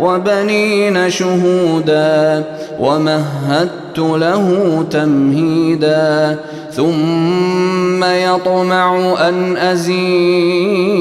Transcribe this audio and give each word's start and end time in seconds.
وبنين 0.00 1.10
شهودا 1.10 2.44
ومهدت 2.80 3.98
له 3.98 4.84
تمهيدا 4.90 6.36
ثم 6.72 8.04
يطمع 8.04 9.14
أن 9.28 9.56
أزيد 9.56 10.92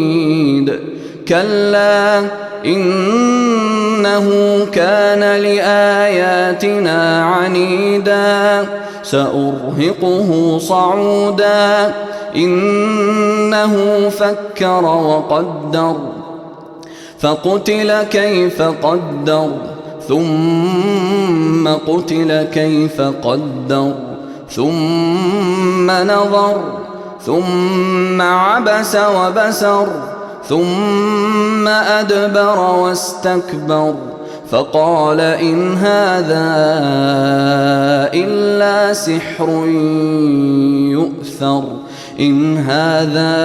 كلا 1.27 2.21
إنه 2.65 4.27
كان 4.71 5.19
لآياتنا 5.41 7.25
عنيدا 7.25 8.65
سأرهقه 9.03 10.57
صعودا 10.59 11.93
إنه 12.35 13.75
فكر 14.09 14.85
وقدر 14.85 16.20
فقتل 17.21 18.03
كيف 18.03 18.61
قدر 18.61 19.49
ثم 20.07 21.67
قتل 21.67 22.43
كيف 22.43 23.01
قدر 23.01 23.93
ثم 24.49 25.91
نظر 25.91 26.61
ثم 27.25 28.21
عبس 28.21 28.95
وبسر 28.95 29.87
ثم 30.49 31.67
أدبر 31.67 32.59
واستكبر. 32.59 33.93
فقال 34.51 35.19
إن 35.21 35.77
هذا 35.77 36.47
إلا 38.13 38.93
سحر 38.93 39.49
يؤثر. 40.91 41.63
إن 42.21 42.57
هذا 42.57 43.35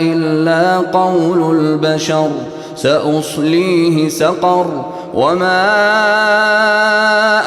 إلا 0.00 0.76
قول 0.92 1.56
البشر 1.56 2.30
سأصليه 2.76 4.08
سقر. 4.08 4.84
وما 5.14 5.60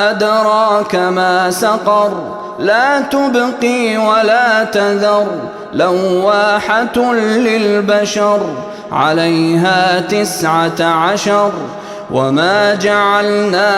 أدراك 0.09 0.95
ما 0.95 1.51
سقر 1.51 2.11
لا 2.59 2.99
تبقي 2.99 3.97
ولا 3.97 4.63
تذر. 4.63 5.27
لواحة 5.73 7.13
للبشر 7.13 8.39
عليها 8.91 9.99
تسعة 9.99 10.81
عشر. 10.81 11.51
وما 12.11 12.75
جعلنا 12.75 13.77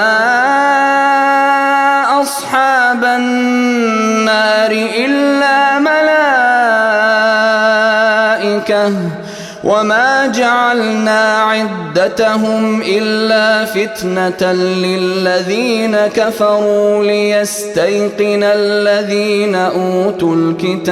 أصحاب 2.21 3.03
النار 3.03 4.71
إلا 5.05 5.79
ملائكة 8.39 8.93
وما 9.63 10.27
جعلنا 10.27 11.37
عدتهم 11.41 12.81
إلا 12.81 13.65
فتنة 13.65 14.53
للذين 14.53 15.97
كفروا 15.97 17.03
ليستيقن 17.03 18.43
الذين 18.43 19.55
أوتوا 19.55 20.35
الكتاب 20.35 20.89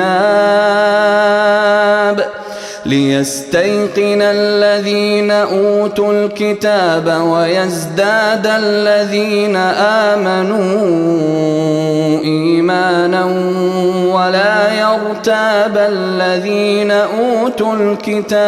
ليستيقن 2.87 4.21
الذين 4.21 5.31
أوتوا 5.31 6.13
الكتاب 6.13 7.21
ويزداد 7.21 8.47
الذين 8.47 9.55
آمنوا 10.15 10.57
إيمانا 12.23 13.25
ولا 14.15 14.73
يرتاب 14.73 15.77
الذين 15.77 16.91
أوتوا 16.91 17.73
الكتاب 17.73 18.47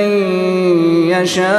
يشاء 1.21 1.51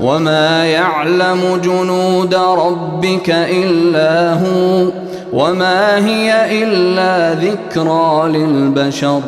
وما 0.00 0.64
يعلم 0.64 1.60
جنود 1.64 2.34
ربك 2.34 3.30
إلا 3.30 4.32
هو 4.32 4.86
وما 5.32 6.06
هي 6.06 6.62
إلا 6.62 7.34
ذكرى 7.34 8.28
للبشر 8.28 9.20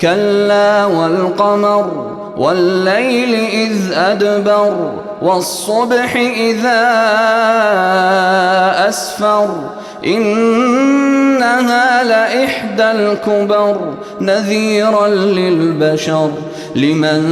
كلا 0.00 0.84
والقمر 0.84 2.14
والليل 2.36 3.34
إذ 3.34 3.92
أدبر 3.92 4.92
والصبح 5.22 6.16
إذا 6.16 6.84
أسفر 8.88 9.48
إنها 10.06 12.04
لإحدى 12.04 12.90
الكبر 12.90 13.94
نذيرا 14.20 15.08
للبشر. 15.08 16.30
لمن 16.76 17.22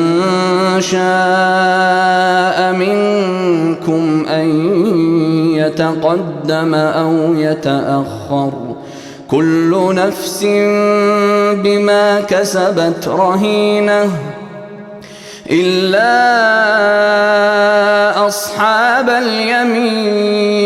شاء 0.81 2.73
منكم 2.73 4.27
أن 4.29 4.75
يتقدم 5.57 6.75
أو 6.75 7.35
يتأخر. 7.35 8.53
كل 9.31 9.95
نفس 9.95 10.45
بما 11.65 12.21
كسبت 12.21 13.09
رهينة. 13.09 14.11
إلا 15.51 16.17
أصحاب 18.27 19.11
اليمين. 19.11 20.66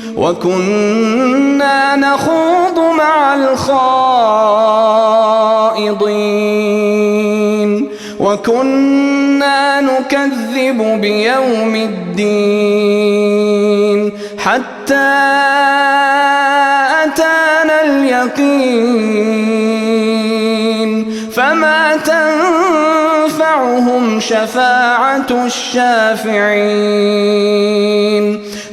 وكنا 0.21 1.95
نخوض 1.95 2.79
مع 2.97 3.35
الخائضين 3.35 3.81
وكنا 8.19 9.81
نكذب 9.81 11.01
بيوم 11.01 11.75
الدين 11.75 13.11
حتى 14.37 15.11
أتانا 17.03 17.81
اليقين 17.83 19.31
فما 21.31 21.97
تنفعهم 23.25 24.19
شفاعة 24.19 25.45
الشافعين 25.45 26.91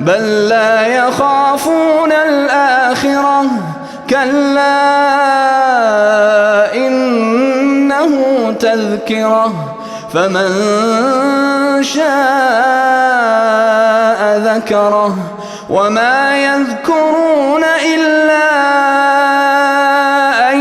بل 0.00 0.48
لا 0.48 0.86
يخافون 0.86 2.12
الآخرة. 2.12 3.44
كلا 4.10 4.74
إنه 6.74 8.10
تذكرة. 8.60 9.76
فمن 10.14 10.48
شاء 11.82 12.04
ذكره. 14.38 15.16
وما 15.70 16.36
يذكرون 16.36 17.64
إلا 17.94 18.44
أن 20.52 20.58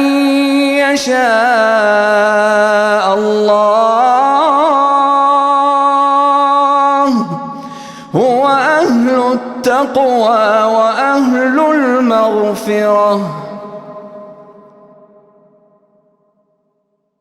يشاء. 0.80 2.43
هو 8.16 8.48
أهل 8.48 9.34
التقوى 9.34 10.64
وأهل 10.64 11.60
المغفرة. 11.60 13.43